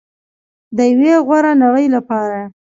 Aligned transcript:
د 0.77 0.79
یوې 0.91 1.13
غوره 1.25 1.53
نړۍ 1.61 1.85
لپاره. 1.95 2.39